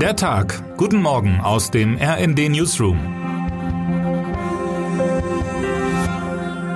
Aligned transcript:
Der 0.00 0.14
Tag. 0.14 0.76
Guten 0.76 1.00
Morgen 1.00 1.40
aus 1.40 1.70
dem 1.70 1.96
RND 1.96 2.50
Newsroom. 2.50 2.98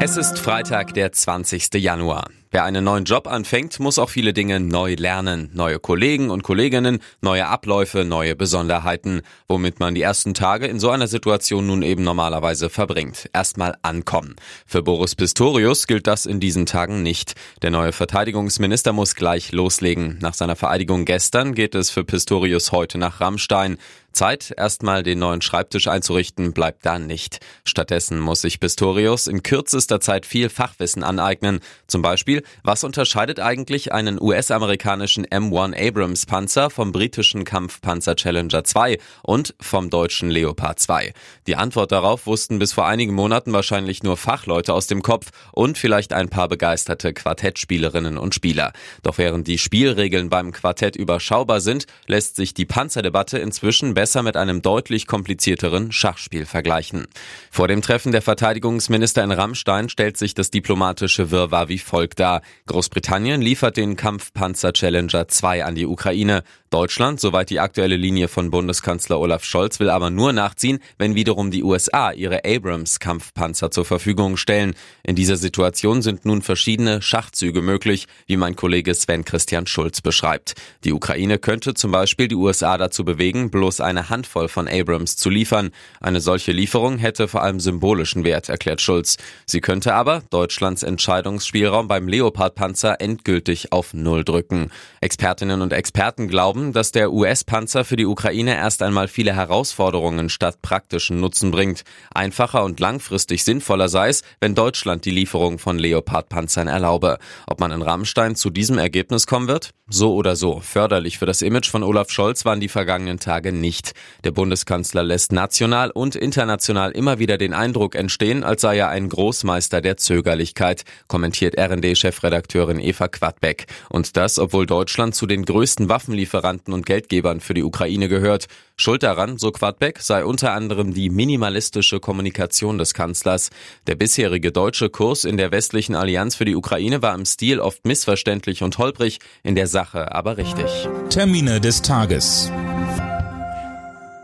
Es 0.00 0.16
ist 0.16 0.40
Freitag, 0.40 0.94
der 0.94 1.12
20. 1.12 1.74
Januar. 1.74 2.28
Wer 2.54 2.62
einen 2.62 2.84
neuen 2.84 3.02
Job 3.02 3.26
anfängt, 3.26 3.80
muss 3.80 3.98
auch 3.98 4.10
viele 4.10 4.32
Dinge 4.32 4.60
neu 4.60 4.94
lernen. 4.94 5.50
Neue 5.54 5.80
Kollegen 5.80 6.30
und 6.30 6.44
Kolleginnen, 6.44 7.00
neue 7.20 7.48
Abläufe, 7.48 8.04
neue 8.04 8.36
Besonderheiten, 8.36 9.22
womit 9.48 9.80
man 9.80 9.96
die 9.96 10.02
ersten 10.02 10.34
Tage 10.34 10.68
in 10.68 10.78
so 10.78 10.90
einer 10.90 11.08
Situation 11.08 11.66
nun 11.66 11.82
eben 11.82 12.04
normalerweise 12.04 12.70
verbringt. 12.70 13.28
Erstmal 13.32 13.74
ankommen. 13.82 14.36
Für 14.66 14.84
Boris 14.84 15.16
Pistorius 15.16 15.88
gilt 15.88 16.06
das 16.06 16.26
in 16.26 16.38
diesen 16.38 16.64
Tagen 16.64 17.02
nicht. 17.02 17.34
Der 17.62 17.72
neue 17.72 17.90
Verteidigungsminister 17.90 18.92
muss 18.92 19.16
gleich 19.16 19.50
loslegen. 19.50 20.18
Nach 20.20 20.34
seiner 20.34 20.54
Vereidigung 20.54 21.06
gestern 21.06 21.56
geht 21.56 21.74
es 21.74 21.90
für 21.90 22.04
Pistorius 22.04 22.70
heute 22.70 22.98
nach 22.98 23.20
Rammstein. 23.20 23.78
Zeit, 24.14 24.54
erstmal 24.56 25.02
den 25.02 25.18
neuen 25.18 25.42
Schreibtisch 25.42 25.88
einzurichten, 25.88 26.52
bleibt 26.52 26.86
da 26.86 26.98
nicht. 26.98 27.40
Stattdessen 27.64 28.20
muss 28.20 28.40
sich 28.40 28.60
Pistorius 28.60 29.26
in 29.26 29.42
kürzester 29.42 30.00
Zeit 30.00 30.24
viel 30.24 30.48
Fachwissen 30.48 31.02
aneignen. 31.02 31.60
Zum 31.86 32.00
Beispiel, 32.00 32.42
was 32.62 32.84
unterscheidet 32.84 33.40
eigentlich 33.40 33.92
einen 33.92 34.20
US-amerikanischen 34.20 35.26
M1 35.26 35.76
Abrams 35.76 36.26
Panzer 36.26 36.70
vom 36.70 36.92
britischen 36.92 37.44
Kampfpanzer 37.44 38.14
Challenger 38.14 38.64
2 38.64 38.98
und 39.22 39.54
vom 39.60 39.90
deutschen 39.90 40.30
Leopard 40.30 40.78
2? 40.78 41.12
Die 41.46 41.56
Antwort 41.56 41.92
darauf 41.92 42.26
wussten 42.26 42.58
bis 42.58 42.72
vor 42.72 42.86
einigen 42.86 43.14
Monaten 43.14 43.52
wahrscheinlich 43.52 44.02
nur 44.04 44.16
Fachleute 44.16 44.72
aus 44.72 44.86
dem 44.86 45.02
Kopf 45.02 45.32
und 45.52 45.76
vielleicht 45.76 46.12
ein 46.12 46.28
paar 46.28 46.48
begeisterte 46.48 47.12
Quartettspielerinnen 47.12 48.16
und 48.16 48.34
Spieler. 48.34 48.72
Doch 49.02 49.18
während 49.18 49.48
die 49.48 49.58
Spielregeln 49.58 50.30
beim 50.30 50.52
Quartett 50.52 50.96
überschaubar 50.96 51.60
sind, 51.60 51.86
lässt 52.06 52.36
sich 52.36 52.54
die 52.54 52.64
Panzerdebatte 52.64 53.38
inzwischen 53.38 53.92
besser 53.94 54.03
mit 54.22 54.36
einem 54.36 54.62
deutlich 54.62 55.06
komplizierteren 55.06 55.92
Schachspiel 55.92 56.46
vergleichen. 56.46 57.06
Vor 57.50 57.68
dem 57.68 57.82
Treffen 57.82 58.12
der 58.12 58.22
Verteidigungsminister 58.22 59.24
in 59.24 59.32
Rammstein 59.32 59.88
stellt 59.88 60.16
sich 60.16 60.34
das 60.34 60.50
diplomatische 60.50 61.30
Wirrwarr 61.30 61.68
wie 61.68 61.78
folgt 61.78 62.20
dar. 62.20 62.42
Großbritannien 62.66 63.40
liefert 63.40 63.76
den 63.76 63.96
Kampfpanzer 63.96 64.72
Challenger 64.72 65.28
2 65.28 65.64
an 65.64 65.74
die 65.74 65.86
Ukraine. 65.86 66.42
Deutschland, 66.74 67.20
soweit 67.20 67.50
die 67.50 67.60
aktuelle 67.60 67.94
Linie 67.94 68.26
von 68.26 68.50
Bundeskanzler 68.50 69.20
Olaf 69.20 69.44
Scholz, 69.44 69.78
will 69.78 69.90
aber 69.90 70.10
nur 70.10 70.32
nachziehen, 70.32 70.80
wenn 70.98 71.14
wiederum 71.14 71.52
die 71.52 71.62
USA 71.62 72.10
ihre 72.10 72.44
Abrams-Kampfpanzer 72.44 73.70
zur 73.70 73.84
Verfügung 73.84 74.36
stellen. 74.36 74.74
In 75.04 75.14
dieser 75.14 75.36
Situation 75.36 76.02
sind 76.02 76.24
nun 76.24 76.42
verschiedene 76.42 77.00
Schachzüge 77.00 77.62
möglich, 77.62 78.08
wie 78.26 78.36
mein 78.36 78.56
Kollege 78.56 78.92
Sven 78.92 79.24
Christian 79.24 79.68
Schulz 79.68 80.00
beschreibt. 80.00 80.54
Die 80.82 80.92
Ukraine 80.92 81.38
könnte 81.38 81.74
zum 81.74 81.92
Beispiel 81.92 82.26
die 82.26 82.34
USA 82.34 82.76
dazu 82.76 83.04
bewegen, 83.04 83.52
bloß 83.52 83.80
eine 83.80 84.10
Handvoll 84.10 84.48
von 84.48 84.66
Abrams 84.66 85.16
zu 85.16 85.30
liefern. 85.30 85.70
Eine 86.00 86.20
solche 86.20 86.50
Lieferung 86.50 86.98
hätte 86.98 87.28
vor 87.28 87.44
allem 87.44 87.60
symbolischen 87.60 88.24
Wert, 88.24 88.48
erklärt 88.48 88.80
Schulz. 88.80 89.16
Sie 89.46 89.60
könnte 89.60 89.94
aber 89.94 90.24
Deutschlands 90.30 90.82
Entscheidungsspielraum 90.82 91.86
beim 91.86 92.08
Leopard-Panzer 92.08 93.00
endgültig 93.00 93.70
auf 93.70 93.94
Null 93.94 94.24
drücken. 94.24 94.72
Expertinnen 95.00 95.62
und 95.62 95.72
Experten 95.72 96.26
glauben, 96.26 96.63
dass 96.72 96.92
der 96.92 97.12
US-Panzer 97.12 97.84
für 97.84 97.96
die 97.96 98.06
Ukraine 98.06 98.56
erst 98.56 98.82
einmal 98.82 99.08
viele 99.08 99.34
Herausforderungen 99.34 100.28
statt 100.28 100.62
praktischen 100.62 101.20
Nutzen 101.20 101.50
bringt. 101.50 101.84
Einfacher 102.14 102.64
und 102.64 102.80
langfristig 102.80 103.44
sinnvoller 103.44 103.88
sei 103.88 104.08
es, 104.08 104.22
wenn 104.40 104.54
Deutschland 104.54 105.04
die 105.04 105.10
Lieferung 105.10 105.58
von 105.58 105.78
Leopard-Panzern 105.78 106.68
erlaube. 106.68 107.18
Ob 107.46 107.60
man 107.60 107.72
in 107.72 107.82
Rammstein 107.82 108.36
zu 108.36 108.50
diesem 108.50 108.78
Ergebnis 108.78 109.26
kommen 109.26 109.48
wird? 109.48 109.70
So 109.86 110.14
oder 110.14 110.34
so. 110.34 110.60
Förderlich 110.60 111.18
für 111.18 111.26
das 111.26 111.42
Image 111.42 111.68
von 111.68 111.82
Olaf 111.82 112.08
Scholz 112.10 112.46
waren 112.46 112.60
die 112.60 112.68
vergangenen 112.68 113.18
Tage 113.18 113.52
nicht. 113.52 113.92
Der 114.24 114.30
Bundeskanzler 114.30 115.02
lässt 115.02 115.30
national 115.30 115.90
und 115.90 116.16
international 116.16 116.92
immer 116.92 117.18
wieder 117.18 117.36
den 117.36 117.52
Eindruck 117.52 117.94
entstehen, 117.94 118.44
als 118.44 118.62
sei 118.62 118.78
er 118.78 118.88
ein 118.88 119.10
Großmeister 119.10 119.82
der 119.82 119.98
Zögerlichkeit, 119.98 120.84
kommentiert 121.06 121.58
RND-Chefredakteurin 121.58 122.80
Eva 122.80 123.08
Quadbeck. 123.08 123.66
Und 123.90 124.16
das, 124.16 124.38
obwohl 124.38 124.64
Deutschland 124.64 125.14
zu 125.14 125.26
den 125.26 125.44
größten 125.44 125.88
Waffenlieferanten 125.88 126.53
Lieferanten 126.54 126.72
und 126.72 126.86
Geldgebern 126.86 127.40
für 127.40 127.54
die 127.54 127.62
Ukraine 127.62 128.08
gehört. 128.08 128.46
Schuld 128.76 129.02
daran, 129.02 129.38
so 129.38 129.50
Quadbeck, 129.50 129.98
sei 130.00 130.24
unter 130.24 130.52
anderem 130.52 130.94
die 130.94 131.10
minimalistische 131.10 132.00
Kommunikation 132.00 132.78
des 132.78 132.94
Kanzlers. 132.94 133.50
Der 133.86 133.96
bisherige 133.96 134.52
deutsche 134.52 134.90
Kurs 134.90 135.24
in 135.24 135.36
der 135.36 135.50
westlichen 135.50 135.94
Allianz 135.94 136.34
für 136.36 136.44
die 136.44 136.56
Ukraine 136.56 137.02
war 137.02 137.14
im 137.14 137.24
Stil 137.24 137.60
oft 137.60 137.86
missverständlich 137.86 138.62
und 138.62 138.78
holprig, 138.78 139.18
in 139.42 139.54
der 139.54 139.66
Sache 139.66 140.14
aber 140.14 140.36
richtig. 140.36 140.88
Termine 141.10 141.60
des 141.60 141.82
Tages. 141.82 142.50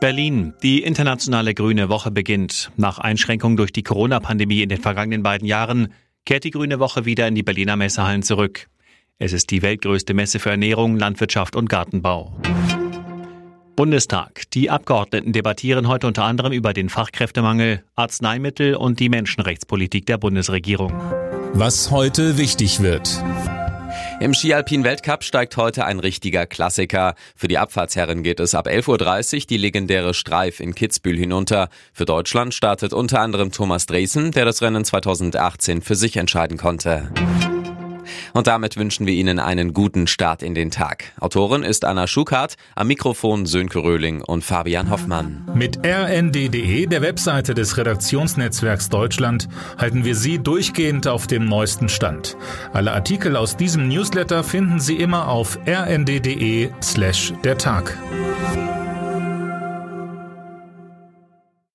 Berlin. 0.00 0.54
Die 0.62 0.82
internationale 0.82 1.52
Grüne 1.52 1.90
Woche 1.90 2.10
beginnt. 2.10 2.70
Nach 2.76 2.98
Einschränkungen 2.98 3.56
durch 3.56 3.72
die 3.72 3.82
Corona-Pandemie 3.82 4.62
in 4.62 4.70
den 4.70 4.80
vergangenen 4.80 5.22
beiden 5.22 5.46
Jahren 5.46 5.92
kehrt 6.24 6.44
die 6.44 6.50
Grüne 6.50 6.78
Woche 6.78 7.04
wieder 7.04 7.28
in 7.28 7.34
die 7.34 7.42
Berliner 7.42 7.76
Messehallen 7.76 8.22
zurück. 8.22 8.69
Es 9.22 9.34
ist 9.34 9.50
die 9.50 9.60
weltgrößte 9.60 10.14
Messe 10.14 10.38
für 10.38 10.48
Ernährung, 10.48 10.96
Landwirtschaft 10.96 11.54
und 11.54 11.68
Gartenbau. 11.68 12.32
Bundestag. 13.76 14.44
Die 14.54 14.70
Abgeordneten 14.70 15.34
debattieren 15.34 15.88
heute 15.88 16.06
unter 16.06 16.24
anderem 16.24 16.52
über 16.52 16.72
den 16.72 16.88
Fachkräftemangel, 16.88 17.84
Arzneimittel 17.96 18.74
und 18.74 18.98
die 18.98 19.10
Menschenrechtspolitik 19.10 20.06
der 20.06 20.16
Bundesregierung. 20.16 20.94
Was 21.52 21.90
heute 21.90 22.38
wichtig 22.38 22.80
wird. 22.80 23.22
Im 24.20 24.32
Skialpin 24.32 24.84
Weltcup 24.84 25.22
steigt 25.22 25.58
heute 25.58 25.84
ein 25.84 26.00
richtiger 26.00 26.46
Klassiker. 26.46 27.14
Für 27.36 27.48
die 27.48 27.58
Abfahrtsherren 27.58 28.22
geht 28.22 28.40
es 28.40 28.54
ab 28.54 28.68
11.30 28.68 29.34
Uhr 29.34 29.46
die 29.50 29.56
legendäre 29.58 30.14
Streif 30.14 30.60
in 30.60 30.74
Kitzbühel 30.74 31.18
hinunter. 31.18 31.68
Für 31.92 32.06
Deutschland 32.06 32.54
startet 32.54 32.94
unter 32.94 33.20
anderem 33.20 33.52
Thomas 33.52 33.84
Dresen, 33.84 34.32
der 34.32 34.46
das 34.46 34.62
Rennen 34.62 34.84
2018 34.84 35.82
für 35.82 35.94
sich 35.94 36.16
entscheiden 36.16 36.56
konnte. 36.56 37.10
Und 38.32 38.46
damit 38.46 38.76
wünschen 38.76 39.06
wir 39.06 39.14
Ihnen 39.14 39.38
einen 39.38 39.72
guten 39.72 40.06
Start 40.06 40.42
in 40.42 40.54
den 40.54 40.70
Tag. 40.70 41.12
Autorin 41.20 41.62
ist 41.62 41.84
Anna 41.84 42.06
Schukart, 42.06 42.56
am 42.74 42.88
Mikrofon 42.88 43.46
Sönke 43.46 43.80
Röhling 43.80 44.22
und 44.22 44.44
Fabian 44.44 44.90
Hoffmann. 44.90 45.48
Mit 45.54 45.78
rnd.de, 45.84 46.86
der 46.86 47.02
Webseite 47.02 47.54
des 47.54 47.76
Redaktionsnetzwerks 47.76 48.88
Deutschland, 48.88 49.48
halten 49.78 50.04
wir 50.04 50.14
Sie 50.14 50.38
durchgehend 50.38 51.06
auf 51.08 51.26
dem 51.26 51.46
neuesten 51.46 51.88
Stand. 51.88 52.36
Alle 52.72 52.92
Artikel 52.92 53.36
aus 53.36 53.56
diesem 53.56 53.88
Newsletter 53.88 54.44
finden 54.44 54.80
Sie 54.80 54.96
immer 54.96 55.28
auf 55.28 55.58
rnd.de 55.66 56.70
slash 56.82 57.32
der 57.44 57.58
Tag. 57.58 57.96